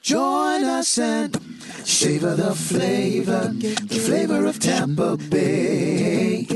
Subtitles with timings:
[0.00, 1.38] Join us and
[1.84, 6.46] savor the flavor, the flavor of Tampa Bay.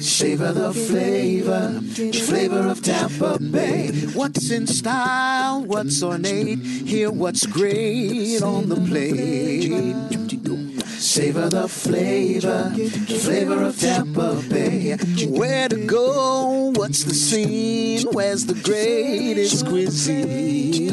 [0.00, 3.92] Savor the flavor, the flavor of Tampa Bay.
[4.14, 10.65] What's in style, what's ornate, hear what's great on the plate.
[10.98, 14.96] Savor the flavor, the flavor of Tampa Bay.
[15.28, 20.92] Where to go, what's the scene, where's the greatest cuisine?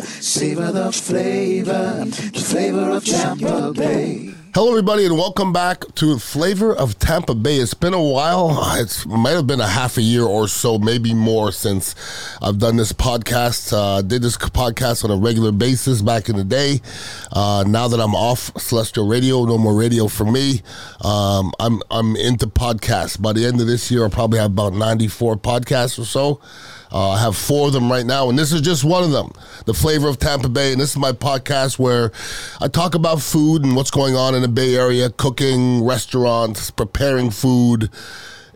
[0.00, 4.34] Savor the flavor, the flavor of Tampa Bay.
[4.54, 7.56] Hello, everybody, and welcome back to Flavor of Tampa Bay.
[7.56, 8.56] It's been a while.
[8.76, 11.96] It's, it might have been a half a year or so, maybe more, since
[12.40, 13.72] I've done this podcast.
[13.76, 16.80] Uh, did this podcast on a regular basis back in the day.
[17.32, 20.62] Uh, now that I'm off Celestial Radio, no more radio for me.
[21.00, 23.20] Um, I'm I'm into podcasts.
[23.20, 26.40] By the end of this year, I'll probably have about 94 podcasts or so.
[26.94, 29.32] Uh, I have four of them right now, and this is just one of them.
[29.66, 32.12] The flavor of Tampa Bay, and this is my podcast where
[32.60, 37.30] I talk about food and what's going on in the Bay Area, cooking, restaurants, preparing
[37.30, 37.90] food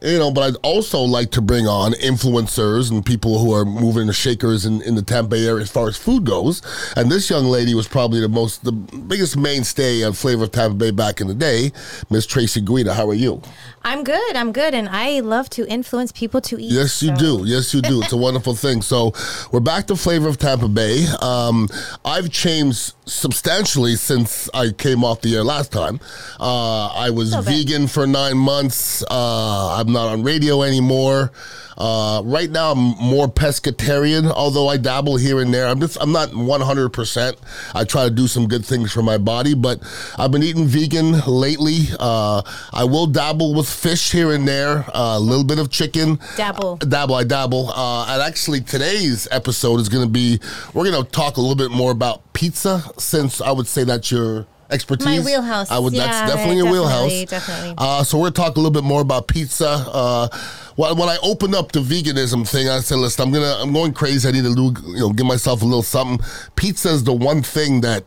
[0.02, 4.06] you know, but I'd also like to bring on influencers and people who are moving
[4.06, 6.62] the shakers in, in the Tampa Bay area as far as food goes.
[6.96, 10.76] And this young lady was probably the most, the biggest mainstay on Flavor of Tampa
[10.76, 11.72] Bay back in the day,
[12.10, 12.94] Miss Tracy Guida.
[12.94, 13.42] How are you?
[13.82, 14.36] I'm good.
[14.36, 14.74] I'm good.
[14.74, 16.72] And I love to influence people to eat.
[16.72, 17.42] Yes, you so- do.
[17.46, 18.02] Yes, you do.
[18.02, 18.82] It's a wonderful thing.
[18.82, 19.12] So
[19.50, 21.06] we're back to Flavor of Tampa Bay.
[21.22, 21.69] Um,
[22.04, 26.00] I've changed substantially since I came off the air last time.
[26.38, 29.02] Uh, I was vegan for nine months.
[29.10, 31.33] Uh, I'm not on radio anymore.
[31.78, 35.69] Uh, right now, I'm more pescatarian, although I dabble here and there.
[35.69, 37.36] I'm just, I'm not 100%.
[37.72, 39.81] I try to do some good things for my body, but
[40.19, 41.86] I've been eating vegan lately.
[42.00, 46.19] Uh, I will dabble with fish here and there, uh, a little bit of chicken.
[46.36, 46.78] Dabble.
[46.78, 47.70] Dabble, I dabble.
[47.70, 50.41] Uh, and actually, today's episode is going to be,
[50.75, 54.11] we're going to talk a little bit more about pizza, since I would say that's
[54.11, 55.06] your expertise.
[55.06, 55.70] My wheelhouse.
[55.70, 57.31] I would, Yeah, that's definitely your definitely, wheelhouse.
[57.31, 57.75] definitely.
[57.78, 59.69] Uh, so we're going to talk a little bit more about pizza.
[59.69, 60.28] Uh,
[60.76, 63.93] when, when I opened up the veganism thing, I said, "Listen, I'm gonna, I'm going
[63.93, 64.28] crazy.
[64.28, 66.25] I need to do, you know, give myself a little something.
[66.56, 68.04] Pizza is the one thing that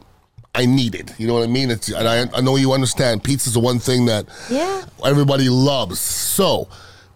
[0.56, 1.13] I needed.
[1.18, 1.72] You know what I mean?
[1.72, 3.24] It's, and I, I know you understand.
[3.24, 4.84] Pizza is the one thing that Yeah.
[5.03, 6.00] everybody loves.
[6.00, 6.68] So,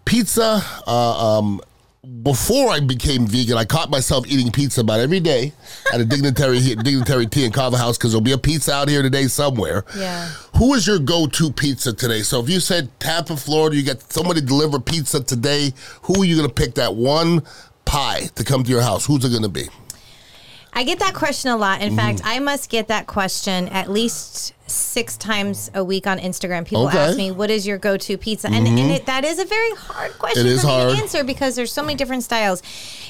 [0.04, 0.62] pizza.
[0.86, 1.60] Uh, um,
[2.06, 5.52] before I became vegan, I caught myself eating pizza about every day
[5.92, 9.02] at a dignitary dignitary tea and coffee house because there'll be a pizza out here
[9.02, 9.84] today somewhere.
[9.96, 10.28] Yeah.
[10.56, 12.22] Who is your go-to pizza today?
[12.22, 15.72] So if you said Tampa, Florida, you get somebody to deliver pizza today.
[16.02, 17.42] Who are you going to pick that one
[17.84, 19.06] pie to come to your house?
[19.06, 19.68] Who's it going to be?
[20.78, 21.80] I get that question a lot.
[21.80, 21.96] In Mm-hmm.
[21.96, 26.66] fact, I must get that question at least six times a week on Instagram.
[26.66, 26.98] People Okay.
[26.98, 27.08] Mm-hmm.
[27.08, 30.12] ask me, "What is your go-to pizza?" And, and it, that is a very hard
[30.18, 32.62] question for me to answer because there's so many different styles.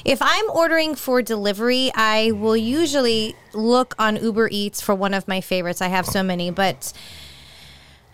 [0.05, 5.27] If I'm ordering for delivery, I will usually look on Uber Eats for one of
[5.27, 5.81] my favorites.
[5.81, 6.93] I have so many, but.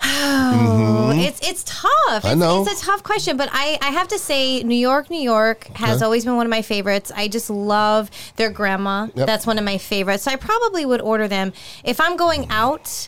[0.01, 1.89] Oh, it's it's tough.
[2.17, 2.27] It's, Mm-hmm.
[2.27, 2.61] I know.
[2.65, 5.97] it's a tough question, but I, I have to say, New York, New York has
[5.97, 6.05] Okay.
[6.05, 7.11] always been one of my favorites.
[7.15, 9.07] I just love their grandma.
[9.15, 9.27] Yep.
[9.27, 10.23] That's one of my favorites.
[10.23, 13.07] So I probably would order them if I'm going out.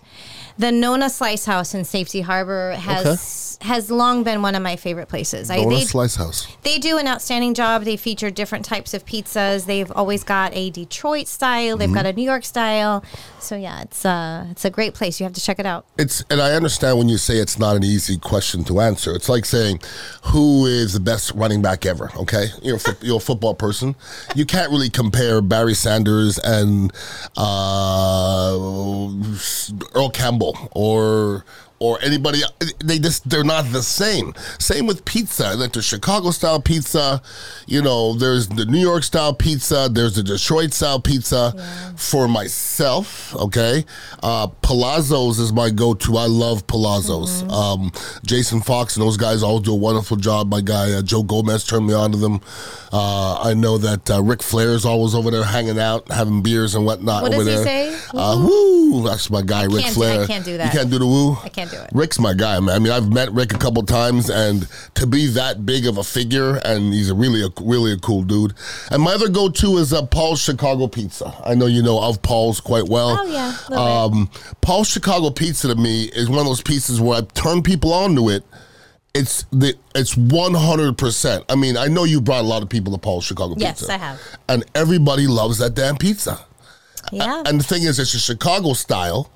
[0.57, 5.07] The Nona Slice House in Safety Harbor has has long been one of my favorite
[5.07, 5.49] places.
[5.49, 6.45] I, they, Slice House.
[6.63, 7.83] they do an outstanding job.
[7.83, 9.65] They feature different types of pizzas.
[9.65, 11.75] They've always got a Detroit style.
[11.77, 11.95] They've Mm-hmm.
[11.95, 13.03] got a New York style.
[13.39, 15.19] So yeah, it's uh it's a great place.
[15.19, 15.85] You have to check it out.
[15.97, 19.13] It's and I understand when you say it's not an easy question to answer.
[19.15, 19.79] It's like saying,
[20.25, 23.95] "Who is the best running back ever?" Okay, you're a, fo- you're a football person.
[24.35, 26.91] You can't really compare Barry Sanders and
[27.37, 28.53] uh,
[29.95, 31.45] Earl Campbell or
[31.79, 32.41] or anybody.
[32.83, 34.33] They just they're not the same.
[34.59, 35.53] Same with pizza.
[35.55, 37.21] Like the Chicago style pizza,
[37.67, 39.89] you know, there's the New York style pizza.
[39.91, 41.53] There's the Detroit style pizza.
[41.97, 43.85] For myself, okay,
[44.23, 46.17] uh, Palazzo's is my go-to.
[46.17, 47.43] I love Palazzo's.
[47.51, 47.91] Um,
[48.25, 50.49] Jason Fox and those guys all do a wonderful job.
[50.49, 52.41] My guy uh, Joe Gomez turned me on to them.
[52.91, 56.75] Uh, I know that uh, Ric Flair is always over there hanging out, having beers
[56.75, 57.23] and whatnot.
[57.23, 57.97] What over does he there.
[57.99, 57.99] say?
[58.13, 59.03] Uh, woo!
[59.03, 60.27] That's my guy, Ric can't do- I Flair.
[60.27, 61.37] can't do that You can't do the woo.
[61.43, 61.89] I can't do it.
[61.93, 62.75] Rick's my guy, man.
[62.75, 66.03] I mean, I've met Rick a couple times, and to be that big of a
[66.03, 68.53] figure, and he's a really, a, really a cool dude.
[68.91, 71.33] And my other go-to is uh, Paul's Chicago Pizza.
[71.45, 73.17] I know you know of Paul's quite well.
[73.19, 74.17] Oh, yeah, a little bit.
[74.17, 74.31] Um,
[74.61, 78.15] Paul's Chicago Pizza to me is one of those pizzas where I turn people on
[78.15, 78.43] to it.
[79.13, 81.45] It's the it's one hundred percent.
[81.47, 83.93] I mean, I know you brought a lot of people to Paul's Chicago Yes, Pizza.
[83.93, 84.21] Yes, I have.
[84.49, 86.45] and everybody loves that damn pizza.
[87.13, 87.43] Yeah.
[87.45, 89.31] And the thing is, it's a Chicago style.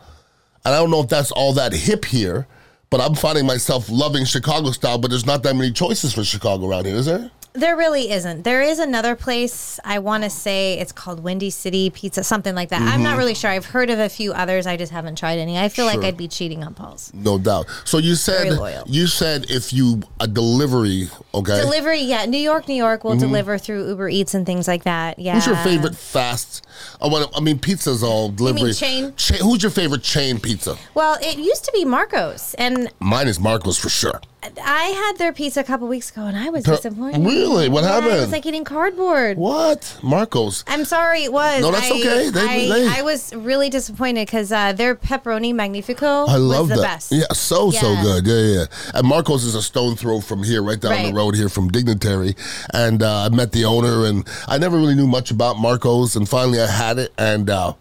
[0.66, 2.48] And I don't know if that's all that hip here,
[2.90, 6.68] but I'm finding myself loving Chicago style, but there's not that many choices for Chicago
[6.68, 7.32] around here, is there?
[7.54, 8.44] There really isn't.
[8.44, 9.80] There is another place.
[9.84, 12.81] I want to say it's called Windy City Pizza, something like that.
[12.81, 13.50] I'm not really sure.
[13.50, 14.68] I've heard of a few others.
[14.68, 15.57] I just haven't tried any.
[15.57, 17.12] I feel like I'd be cheating on Paul's.
[17.13, 17.66] No doubt.
[17.86, 21.62] So you said you said if you a delivery, okay.
[21.62, 22.25] Delivery, yeah.
[22.25, 25.18] New York, New York will deliver through Uber Eats and things like that.
[25.18, 25.31] Yeah.
[25.31, 25.38] Mm-hmm.
[25.40, 26.66] Who's your favorite fast?
[27.01, 27.31] I want.
[27.36, 28.74] I mean, pizza's all delivery.
[28.74, 29.13] chain?
[29.16, 30.78] Cha- who's your favorite chain pizza?
[30.94, 34.22] Well, it used to be Marco's, and Mine is Marco's for sure.
[34.41, 37.25] I had their pizza a couple weeks ago, and I was disappointed.
[37.25, 37.68] Really?
[37.68, 39.38] What Yeah, It was like eating cardboard.
[39.38, 39.97] What?
[40.01, 40.63] Marco's.
[40.65, 41.62] I'm sorry, it was.
[41.62, 42.30] No, that's I, okay.
[42.30, 46.69] They- I, they- I was really disappointed because uh, their pepperoni magnifico I love was
[46.69, 46.81] the that.
[46.81, 47.12] best.
[47.12, 48.25] Yeah, so so good.
[48.25, 48.65] Yeah, yeah.
[48.94, 52.36] And Marco's is a stone throw from here, right down the road here from Dignitary.
[52.74, 56.27] And uh, I met the owner, and I never really knew much about Marco's, and
[56.30, 57.74] finally I had it, and uh,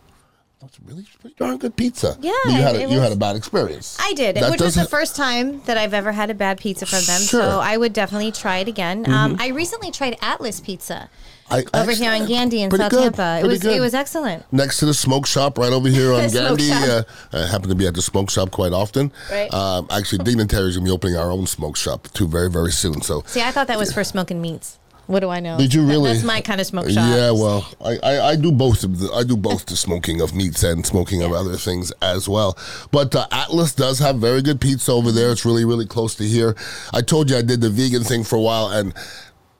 [0.60, 2.16] that's really pretty darn good pizza.
[2.20, 3.96] Yeah, But you had a, you was- had a bad experience.
[4.00, 6.84] I did, That which was the first time that I've ever had a bad pizza
[6.86, 7.20] from them.
[7.20, 7.40] Sure.
[7.42, 7.50] Mm-hmm.
[7.52, 9.08] So I would definitely try it again.
[9.10, 11.08] Um, I recently tried Atlas Pizza
[11.50, 13.40] I- over here on Gandy in South good, Tampa.
[13.42, 13.76] It was good.
[13.76, 14.44] it was excellent.
[14.52, 16.72] next to the smoke shop right over here on Gandy.
[16.72, 17.02] Uh,
[17.32, 19.12] I happen to be at the smoke shop quite often.
[19.30, 19.52] Right.
[19.54, 22.72] Um, actually, Dignitary is going to be opening our own smoke shop too very, very
[22.72, 23.00] soon.
[23.02, 24.78] So See, I thought that was for smoking meats.
[25.08, 25.56] What do I know?
[25.56, 26.12] Did you really?
[26.12, 27.08] that's my kind of smoke shop.
[27.08, 30.34] Yeah, well, I, I, I do both of the I do both the smoking of
[30.34, 32.58] meats and smoking of other things as well.
[32.90, 35.32] But uh, Atlas does have very good pizza over there.
[35.32, 36.54] It's really really close to here.
[36.92, 38.92] I told you I did the vegan thing for a while, and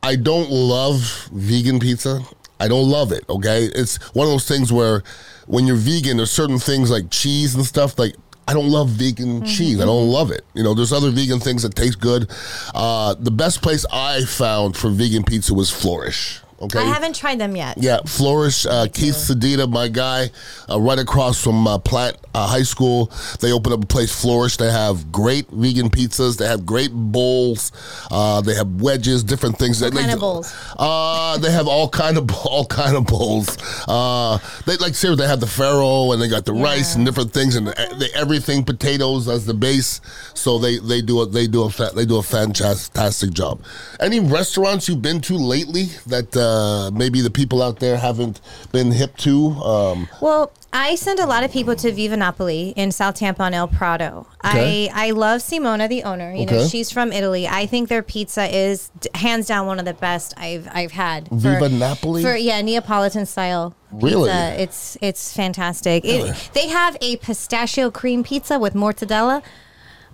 [0.03, 2.21] I don't love vegan pizza.
[2.61, 3.25] I don't love it.
[3.31, 5.03] Okay, it's one of those things where
[5.47, 8.15] when you're vegan, there's certain things like cheese and stuff like.
[8.49, 9.79] I don't love vegan cheese.
[9.79, 10.43] I don't love it.
[10.55, 12.31] You know, there's other vegan things that taste good.
[12.75, 16.41] Uh, the best place I found for vegan pizza was Flourish.
[16.61, 16.81] Okay.
[16.81, 17.79] I haven't tried them yet.
[17.79, 20.31] Yeah, Flourish, uh, Keith Sedita, my guy,
[20.69, 23.13] uh, right across from uh, Plant uh, High School.
[23.41, 24.57] They opened up a place, Flourish.
[24.57, 26.37] They have great vegan pizzas.
[26.37, 27.71] They have great bowls.
[28.11, 29.81] Uh, they have wedges, different things.
[29.81, 30.53] What They- kind like- of bowls?
[30.77, 33.57] Uh, they have all kind of all kind of bowls.
[33.87, 37.33] Uh, they like seriously, they have the farro and they got the rice and different
[37.33, 40.01] things and the, everything potatoes as the base.
[40.35, 43.63] So they they do a they do a they do a fantastic job.
[44.01, 48.41] Any restaurants you've been to lately that uh, maybe the people out there haven't
[48.73, 49.51] been hip to?
[49.73, 53.55] Um, Well, I send a lot of people to Viva Napoli in South Tampa on
[53.55, 54.27] El Prado.
[54.45, 54.89] Okay.
[54.93, 56.31] I, I love Simona, the owner.
[56.35, 57.49] You know, she's from Italy.
[57.49, 61.29] I think their pizza is d- hands down one of the best I've I've had.
[61.29, 62.23] Viva Napoli?
[62.23, 63.75] For yeah, Neapolitan style.
[63.91, 64.29] Really?
[64.31, 64.63] Pizza.
[64.63, 66.05] It's it's fantastic.
[66.05, 69.43] It, they have a pistachio cream pizza with mortadella.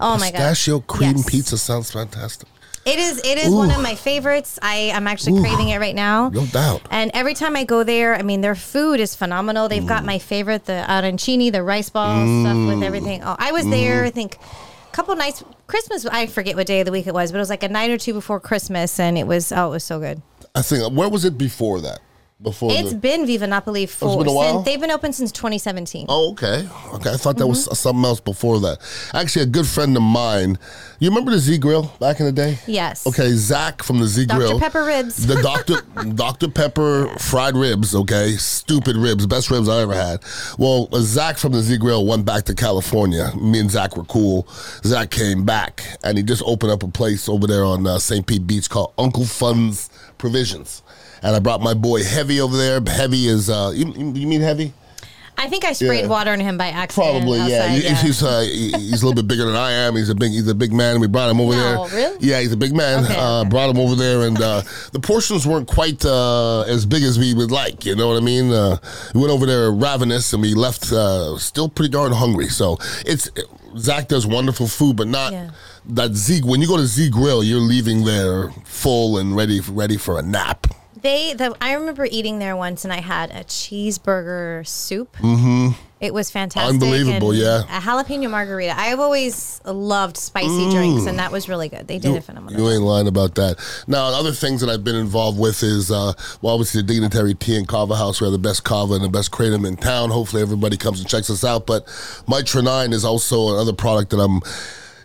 [0.01, 0.39] Oh my god.
[0.39, 1.31] pistachio cream Yes.
[1.31, 2.49] pizza sounds fantastic.
[2.87, 3.19] It is.
[3.25, 4.59] It is one of my favorites.
[4.61, 6.29] I am actually craving it right now.
[6.29, 6.83] No doubt.
[6.91, 9.69] And every time I go there, I mean, their food is phenomenal.
[9.69, 9.89] They've Mm.
[9.89, 13.23] got my favorite, the arancini, the rice ball stuff with everything.
[13.25, 14.03] Oh, I was there.
[14.03, 14.07] Mm.
[14.07, 15.43] I think a couple nights.
[15.67, 16.05] Christmas.
[16.05, 17.91] I forget what day of the week it was, but it was like a night
[17.91, 19.51] or two before Christmas, and it was.
[19.51, 20.21] Oh, it was so good.
[20.55, 22.01] I think where was it before that?
[22.45, 24.19] Before It's the, been Viva Napoli for.
[24.19, 24.53] been a while?
[24.57, 26.07] Since, they've been open since 2017.
[26.09, 26.69] Oh, okay.
[26.95, 27.11] Okay.
[27.11, 27.75] I thought that was Mm-hmm.
[27.75, 28.79] something else before that.
[29.15, 30.59] Actually, a good friend of mine.
[31.01, 32.59] You remember the Z Grill back in the day?
[32.67, 33.07] Yes.
[33.07, 34.39] Okay, Zach from the Z Dr.
[34.39, 34.61] Grill.
[34.61, 35.27] Pepper ribs.
[35.27, 35.81] The Dr.
[36.15, 36.49] Dr.
[36.49, 38.33] Pepper fried ribs, okay?
[38.33, 40.23] Stupid ribs, best ribs I ever had.
[40.59, 43.33] Well, Zach from the Z Grill went back to California.
[43.41, 44.47] Me and Zach were cool.
[44.85, 48.27] Zach came back and he just opened up a place over there on uh, St.
[48.27, 49.89] Pete Beach called Uncle Fun's
[50.25, 50.83] Provisions.
[51.23, 52.81] And I brought my boy Heavy over there.
[52.81, 54.73] Heavy is, uh, you, you mean Heavy?
[55.37, 56.07] I think I sprayed Yeah.
[56.07, 57.11] water on him by accident.
[57.13, 57.65] Probably, yeah.
[57.65, 59.97] outside, He- He's uh, he's a little bit bigger than I am.
[59.97, 60.99] He's a big he's a big man.
[61.01, 61.97] We brought him over No, there.
[62.13, 62.27] really?
[62.27, 63.05] Yeah, he's a big man.
[63.05, 63.49] Okay, uh, okay.
[63.51, 67.35] Brought him over there, and uh, the portions weren't quite uh, as big as we
[67.35, 67.85] would like.
[67.85, 68.51] You know what I mean?
[68.51, 68.79] Uh,
[69.13, 72.49] we went over there ravenous, and we left uh, still pretty darn hungry.
[72.49, 73.29] So it's
[73.77, 75.33] Zach does wonderful food, but not.
[75.33, 75.51] Yeah.
[75.87, 79.97] That Z when you go to Z Grill, you're leaving there full and ready ready
[79.97, 80.67] for a nap.
[81.01, 85.15] They, the, I remember eating there once, and I had a cheeseburger soup.
[85.19, 85.79] Mm-hmm.
[86.01, 86.75] It was fantastic.
[86.75, 87.63] Unbelievable, and yeah.
[87.63, 88.79] A jalapeno margarita.
[88.79, 91.87] I've always loved spicy drinks, and that was really good.
[91.87, 92.61] They did it phenomenal.
[92.61, 93.57] You ain't lying about that.
[93.87, 97.57] Now, other things that I've been involved with is, uh, well, obviously the Dignitary Tea
[97.57, 98.21] and Kava House.
[98.21, 100.11] We have the best kava and the best kratom in town.
[100.11, 101.67] Hopefully, everybody comes and checks us out.
[101.67, 101.87] But
[102.29, 104.41] Mitra 9 is also another product that I'm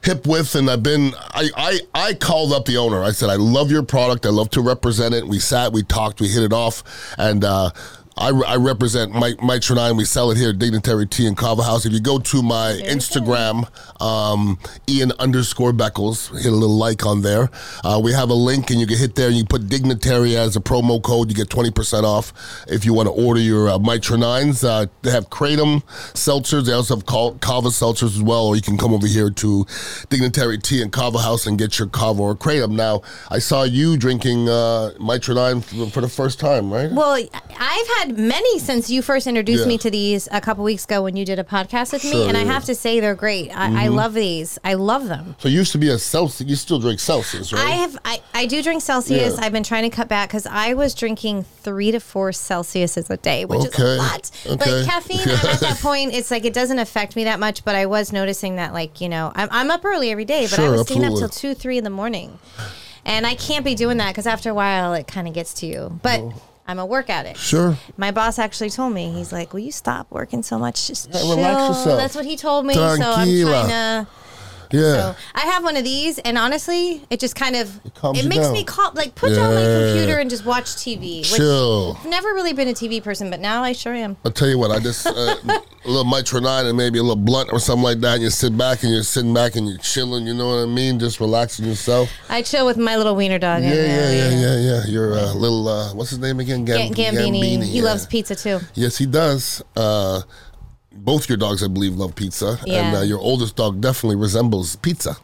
[0.03, 3.03] hip with and I've been I, I I called up the owner.
[3.03, 4.25] I said, I love your product.
[4.25, 5.27] I love to represent it.
[5.27, 6.83] We sat, we talked, we hit it off
[7.17, 7.71] and uh
[8.17, 9.95] I, I represent Mike Mitra 9.
[9.95, 11.85] We sell it here at Dignitary Tea and Kava House.
[11.85, 13.69] If you go to my Instagram,
[14.01, 17.49] um, Ian underscore Beckles, hit a little like on there.
[17.83, 20.55] Uh, we have a link, and you can hit there and you put Dignitary as
[20.55, 21.29] a promo code.
[21.29, 22.33] You get twenty percent off
[22.67, 23.99] if you want to order your uh, Mike.
[24.09, 26.65] Uh, they have Kratom seltzers.
[26.65, 28.47] They also have Cal- Kava seltzers as well.
[28.47, 29.65] Or you can come over here to
[30.09, 32.71] Dignitary Tea and Kava House and get your Kava or Kratom.
[32.71, 36.91] Now, I saw you drinking uh, Mike for, for the first time, right?
[36.91, 39.67] Well, I've had many since you first introduced Yeah.
[39.67, 42.35] me to these a couple weeks ago when you did a podcast with me, and
[42.37, 42.45] I yeah.
[42.45, 42.53] Mm-hmm.
[42.53, 43.49] have to say they're great.
[43.51, 44.57] I, I love these.
[44.63, 45.35] I love them.
[45.39, 46.49] So you used to be a Celsius.
[46.49, 47.65] You still drink Celsius, right?
[47.65, 49.35] I have I, I do drink Celsius.
[49.37, 49.45] Yeah.
[49.45, 53.17] I've been trying to cut back because I was drinking three to four Celsiuses a
[53.17, 54.31] day, which is Okay, a lot.
[54.45, 54.55] okay.
[54.55, 56.13] But caffeine, I'm at that point.
[56.13, 57.65] It's like it doesn't affect me that much.
[57.65, 60.53] But I was noticing that, like you know, I'm, I'm up early every day, but
[60.53, 62.39] I Sure, was staying up till two, three in the morning,
[63.05, 65.65] and I can't be doing that because after a while it kind of gets to
[65.65, 65.99] you.
[66.01, 66.21] But
[66.69, 67.39] I'm a work addict.
[67.39, 67.75] Sure.
[67.97, 70.85] My boss actually told me he's like, "Will you stop working so much?
[70.87, 71.97] Just Yeah, chill." relax yourself.
[71.99, 72.75] That's what he told me.
[72.75, 74.07] So I'm trying to.
[74.71, 74.93] Yeah.
[74.93, 78.43] So I have one of these, and honestly, it just kind of it, you makes
[78.43, 78.53] down.
[78.53, 78.93] me calm.
[78.93, 81.19] Like put down my computer and just watch TV.
[81.19, 81.97] Which Chill.
[81.99, 84.17] I've never really been a TV person, but now I sure am.
[84.23, 85.11] I'll tell you what, I just uh,
[85.45, 88.15] a little Mitra 9 and maybe a little blunt or something like that.
[88.15, 90.27] And you sit back and you're sitting back and you're chilling.
[90.27, 90.99] You know what I mean?
[90.99, 92.09] Just relaxing yourself.
[92.29, 93.63] I chill with my little wiener dog.
[93.63, 94.85] Yeah, yeah, yeah, yeah, yeah.
[94.85, 96.65] Your uh, little uh, what's his name again?
[96.65, 97.63] Ga- Gam- Gambini.
[97.63, 97.83] He yeah.
[97.83, 98.59] loves pizza too.
[98.75, 99.63] Yes, he does.
[99.75, 100.21] Uh,
[100.91, 105.17] both your dogs, I believe, love pizza, and uh, your oldest dog definitely resembles pizza.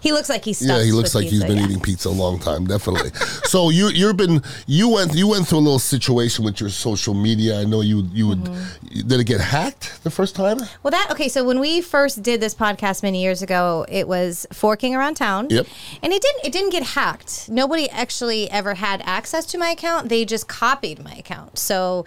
[0.00, 2.66] He looks like he's Yeah, he looks like he's been eating pizza a long time,
[2.66, 3.10] definitely.
[3.44, 7.14] so you you've been you went you went through a little situation with your social
[7.14, 7.60] media.
[7.60, 9.08] I know you you would Mm-hmm.
[9.08, 10.58] did it get hacked the first time?
[10.82, 11.28] Well, that okay.
[11.28, 15.48] So when we first did this podcast many years ago, it was forking around town.
[15.50, 15.66] Yep.
[16.02, 16.44] And it didn't.
[16.44, 17.48] It didn't get hacked.
[17.48, 20.08] Nobody actually ever had access to my account.
[20.08, 21.58] They just copied my account.
[21.58, 22.04] So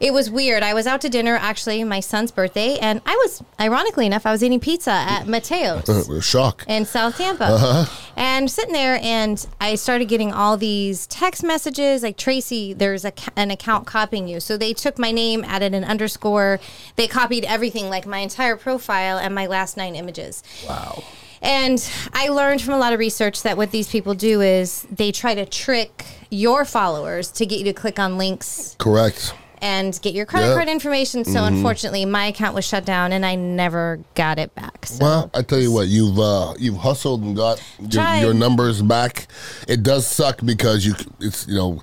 [0.00, 0.62] it was weird.
[0.62, 4.32] I was out to dinner actually my son's birthday, and I was ironically enough, I
[4.32, 5.88] was eating pizza at Mateo's.
[5.88, 6.64] Uh, shock.
[6.68, 7.44] in South Tampa.
[7.44, 7.98] Uh-huh.
[8.16, 13.12] And sitting there, and I started getting all these text messages like, Tracy, there's a,
[13.36, 14.40] an account copying you.
[14.40, 16.60] So they took my name, added an underscore.
[16.96, 20.42] They copied everything, like my entire profile and my last nine images.
[20.68, 21.02] Wow.
[21.40, 25.10] And I learned from a lot of research that what these people do is they
[25.10, 29.34] try to trick your followers to get you to click on links Correct.
[29.62, 30.54] And get your credit Yeah.
[30.54, 31.24] card information.
[31.24, 34.84] So unfortunately, my account was shut down and I never got it back.
[34.86, 34.98] So.
[35.00, 38.20] Well, I tell you what, you've uh, you've hustled and got your, Tried.
[38.20, 39.28] your numbers back.
[39.68, 41.82] It does suck because you it's you know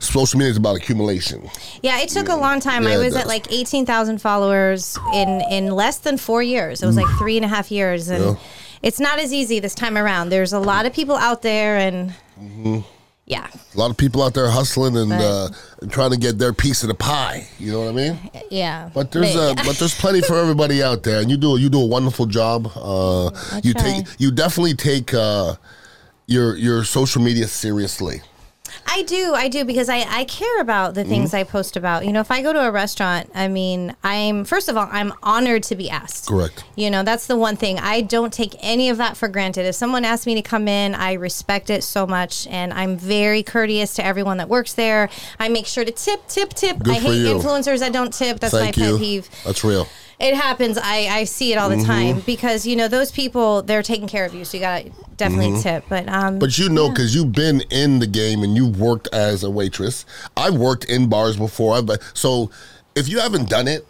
[0.00, 1.48] social media is about accumulation.
[1.82, 2.84] Yeah, it took a long time.
[2.84, 3.22] Yeah, I it was does.
[3.22, 6.82] at like eighteen thousand followers in in less than four years.
[6.82, 8.34] It was like three and a half years, and Yeah.
[8.82, 10.30] it's not as easy this time around.
[10.30, 12.78] There's a lot of people out there, and Mm-hmm.
[13.28, 15.20] Yeah, A lot of people out there hustling and Right.
[15.22, 15.48] uh,
[15.90, 17.46] trying to get their piece of the pie.
[17.58, 18.30] You know what I mean?
[18.50, 18.88] yeah.
[18.94, 21.80] But there's uh, but there's plenty for everybody out there, and you do you do
[21.80, 22.70] a wonderful job.
[22.74, 23.30] Uh,
[23.62, 23.82] you try.
[23.82, 25.54] take you definitely take uh,
[26.26, 28.22] your your social media seriously.
[28.86, 31.10] I do, I do, because I, I care about the Mm-hmm.
[31.10, 32.04] things I post about.
[32.04, 35.12] You know, if I go to a restaurant, I mean, I'm first of all, I'm
[35.22, 36.26] honored to be asked.
[36.28, 36.64] Correct.
[36.76, 37.78] You know, that's the one thing.
[37.78, 39.64] I don't take any of that for granted.
[39.66, 43.42] If someone asks me to come in, I respect it so much and I'm very
[43.42, 45.08] courteous to everyone that works there.
[45.38, 46.78] I make sure to tip, tip, tip.
[46.78, 47.34] Good I hate you.
[47.38, 48.40] influencers that don't tip.
[48.40, 48.98] That's Thank my pet you.
[48.98, 49.30] peeve.
[49.44, 49.88] That's real.
[50.20, 50.76] It happens.
[50.78, 51.86] I, I see it all the Mm-hmm.
[51.86, 54.44] time because, you know, those people, they're taking care of you.
[54.44, 55.84] So you got to definitely tip.
[55.88, 56.38] But, um, Mm-hmm.
[56.40, 60.04] But you know, because you've been in the game and you've worked as a waitress.
[60.36, 61.76] I've worked in bars before.
[61.76, 62.50] I've, so
[62.96, 63.86] if you haven't done it,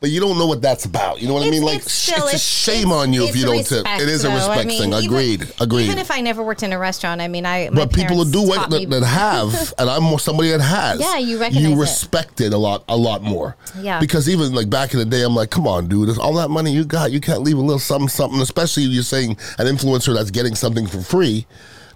[0.00, 1.20] but you don't know what that's about.
[1.20, 1.62] You know what I mean?
[1.62, 3.84] Like, it's it's, still- a shame it's- on you if you don't tip.
[3.86, 4.34] It is a though.
[4.34, 4.92] I respect mean, thing.
[4.92, 5.52] even- Agreed.
[5.60, 5.84] Agreed.
[5.86, 8.42] Even if I never worked in a restaurant, I mean, I but people parents do
[8.42, 11.00] what that, that have, and I'm somebody that has.
[11.00, 13.56] Yeah, you recognize You respect it a lot, a lot more.
[13.80, 13.98] Yeah.
[13.98, 16.48] Because even like back in the day, I'm like, come on, dude, it's all that
[16.50, 18.40] money you got, you can't leave a little something, something.
[18.40, 21.46] Especially if you're saying an influencer that's getting something for free.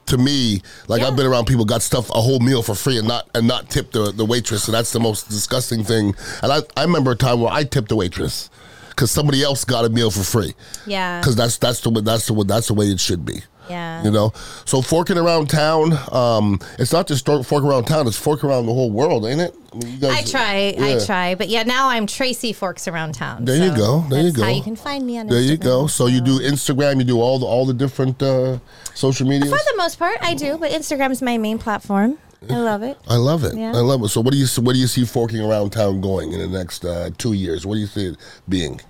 [0.07, 1.09] To me, like Yeah.
[1.09, 3.71] I've been around people got stuff a whole meal for free and not and not
[3.71, 6.15] tip the the waitress, and that's the most disgusting thing.
[6.43, 8.51] And I I remember a time where I tipped the waitress
[8.91, 10.55] because somebody else got a meal for free.
[10.87, 11.21] Yeah.
[11.21, 13.43] Because that's that's the that's the that's the way it should be.
[13.69, 14.03] Yeah.
[14.05, 14.33] You know,
[14.65, 15.93] so forking around town.
[16.11, 19.55] Um, it's not just fork around town; it's fork around the whole world, ain't it?
[19.73, 20.97] I, mean, you guys- I try, yeah.
[20.97, 23.45] I try, but yeah, now I'm Tracy Forks around town.
[23.45, 24.57] There you go, there you that's How go.
[24.57, 25.27] you can find me on.
[25.29, 25.87] There you go.
[25.87, 28.59] So you do Instagram, you do all the all the different uh,
[28.95, 29.51] social media.
[29.51, 32.19] For the most part, I do, but Instagram is my main platform.
[32.51, 32.99] I love it.
[33.09, 33.57] I love it.
[33.57, 33.71] Yeah.
[33.71, 34.09] I love it.
[34.09, 36.85] So what do you what do you see forking around town going in the next
[36.85, 37.65] uh, two years?
[37.65, 38.17] What do you see it
[38.49, 38.81] being?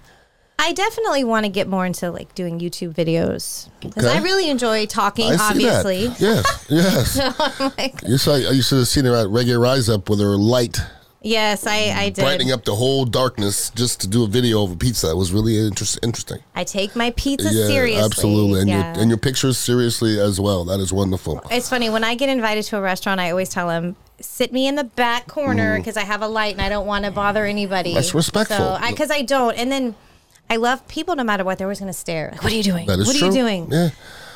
[0.62, 4.16] I definitely want to get more into like doing YouTube videos because Okay.
[4.16, 5.32] I really enjoy talking.
[5.32, 6.04] I obviously.
[6.18, 7.20] Yes, yes.
[7.60, 10.36] I'm like, you saw you should have seen her at Reggae Rise Up with her
[10.36, 10.78] light
[11.22, 12.22] Yes, I, I did.
[12.22, 15.10] brightening up the whole darkness just to do a video of a pizza.
[15.10, 16.40] It was really interest, interesting.
[16.54, 18.04] I take my pizza yeah, seriously.
[18.04, 18.92] absolutely, and yeah.
[18.92, 20.64] your and your pictures seriously as well.
[20.64, 21.40] That is wonderful.
[21.50, 24.66] It's funny when I get invited to a restaurant, I always tell them sit me
[24.66, 27.44] in the back corner because I have a light and I don't want to bother
[27.44, 27.92] anybody.
[27.92, 27.94] Mm.
[27.94, 28.78] That's respectful.
[28.78, 29.94] So because I, don't, and then
[30.50, 31.58] I love people no matter what.
[31.58, 32.30] They're always going to stare.
[32.32, 32.86] Like, what are you doing?
[32.86, 33.28] That is what true.
[33.28, 33.70] are you doing?
[33.70, 33.90] Yeah,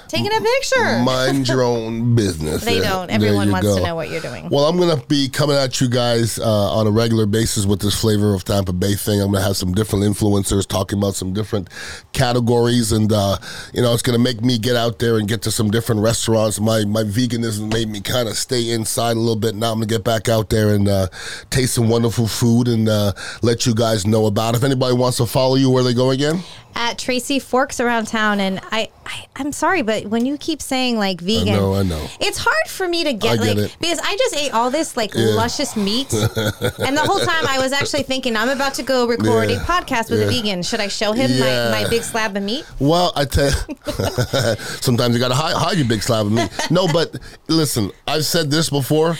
[0.08, 0.98] Taking a picture.
[1.04, 2.64] mind your own business.
[2.64, 3.10] they There- don't.
[3.10, 3.76] Everyone wants go.
[3.76, 4.48] to know what you're doing.
[4.48, 7.80] Well, I'm going to be coming at you guys uh, on a regular basis with
[7.80, 9.20] this flavor of Tampa Bay thing.
[9.20, 11.68] I'm going to have some different influencers talking about some different
[12.12, 13.36] categories, and uh,
[13.72, 16.00] you know, it's going to make me get out there and get to some different
[16.00, 16.60] restaurants.
[16.60, 19.54] My my veganism made me kind of stay inside a little bit.
[19.54, 21.08] Now I'm going to get back out there and uh,
[21.50, 24.54] taste some wonderful food and uh, let you guys know about.
[24.54, 24.58] it.
[24.58, 26.40] If anybody wants to follow you, where they go again?
[26.74, 30.98] At Tracy Forks around town, and I, I, I'm sorry, but when you keep saying
[30.98, 32.04] like vegan, know, I know.
[32.18, 33.76] it's hard for me to get, get like it.
[33.80, 37.72] because I just ate all this like luscious meat, and the whole time I was
[37.72, 39.62] actually thinking I'm about to go record Yeah.
[39.62, 40.62] a podcast with a vegan.
[40.64, 41.70] Should I show him Yeah.
[41.70, 42.64] my, my big slab of meat?
[42.80, 43.50] Well, I tell
[44.80, 46.50] sometimes you got to hide, hide your big slab of meat.
[46.70, 47.16] No, but
[47.48, 49.16] listen, I've said this before.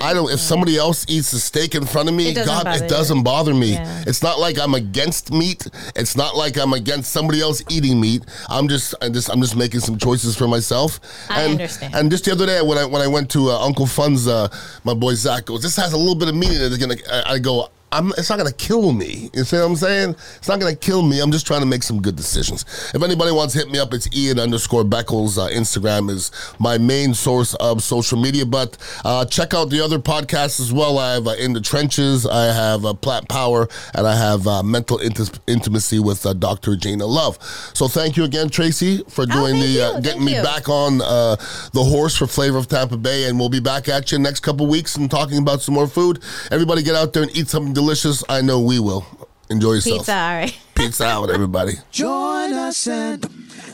[0.00, 0.30] I don't.
[0.30, 2.88] If somebody else eats a steak in front of me, It doesn't God, bother it
[2.88, 3.72] doesn't bother me.
[3.72, 4.04] Yeah.
[4.06, 5.66] It's not like I'm against meat.
[5.96, 8.22] It's not like I'm against somebody else eating meat.
[8.48, 11.00] I'm just, I just, I'm just making some choices for myself.
[11.28, 11.94] I and, understand.
[11.94, 14.48] And just the other day, when I when I went to uh, Uncle Fun's, uh,
[14.84, 17.34] my boy Zach goes, "This has a little bit of meaning." in it." It's I,
[17.34, 17.68] I go.
[17.94, 19.30] I'm, it's not going to kill me.
[19.32, 20.10] You see what I'm saying?
[20.36, 21.20] It's not going to kill me.
[21.20, 22.64] I'm just trying to make some good decisions.
[22.94, 25.38] If anybody wants to hit me up, it's Ian underscore Beckles.
[25.38, 28.44] Uh, Instagram is my main source of social media.
[28.44, 30.98] But uh, check out the other podcasts as well.
[30.98, 34.62] I have uh, In the Trenches, I have uh, Plat Power, and I have uh,
[34.64, 36.74] Mental Inti- Intimacy with uh, Dr.
[36.76, 37.38] Jana Love.
[37.74, 40.42] So thank you again, Tracy, for doing Oh, the uh, getting me you.
[40.42, 41.36] back on uh,
[41.72, 43.28] the horse for Flavor of Tampa Bay.
[43.28, 46.20] And we'll be back at you next couple weeks and talking about some more food.
[46.50, 47.83] Everybody get out there and eat something delicious.
[48.28, 49.04] I know we will.
[49.50, 49.98] Enjoy yourself.
[49.98, 50.58] Pizza, all right.
[50.74, 51.74] Pizza out, everybody.
[51.90, 53.24] Join us and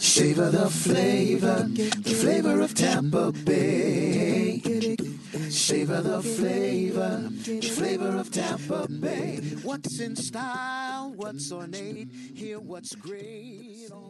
[0.00, 4.60] savor the flavor, the flavor of Tampa Bay.
[5.48, 9.36] Savor the flavor, the flavor of Tampa Bay.
[9.62, 14.09] What's in style, what's ornate, hear what's great on